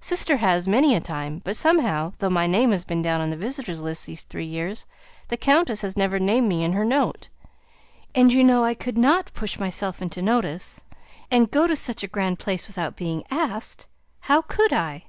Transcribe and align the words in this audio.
Sister 0.00 0.38
has 0.38 0.66
many 0.66 0.94
a 0.96 1.00
time; 1.02 1.42
but 1.44 1.54
somehow, 1.54 2.14
though 2.18 2.30
my 2.30 2.46
name 2.46 2.70
has 2.70 2.82
been 2.82 3.02
down 3.02 3.20
on 3.20 3.28
the 3.28 3.36
visitors' 3.36 3.82
list 3.82 4.06
these 4.06 4.22
three 4.22 4.46
years, 4.46 4.86
the 5.28 5.36
countess 5.36 5.82
has 5.82 5.98
never 5.98 6.18
named 6.18 6.48
me 6.48 6.64
in 6.64 6.72
her 6.72 6.82
note; 6.82 7.28
and 8.14 8.32
you 8.32 8.42
know 8.42 8.64
I 8.64 8.72
could 8.72 8.96
not 8.96 9.34
push 9.34 9.58
myself 9.58 10.00
into 10.00 10.22
notice, 10.22 10.82
and 11.30 11.50
go 11.50 11.66
to 11.66 11.76
such 11.76 12.02
a 12.02 12.08
grand 12.08 12.38
place 12.38 12.66
without 12.66 12.96
being 12.96 13.24
asked; 13.30 13.86
how 14.20 14.40
could 14.40 14.72
I?" 14.72 15.04